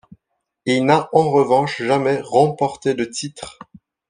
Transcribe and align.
Il 0.65 0.83
n'a 0.85 1.09
en 1.13 1.29
revanche 1.29 1.83
jamais 1.83 2.21
remporté 2.23 2.95
de 2.95 3.05
titres. 3.05 3.59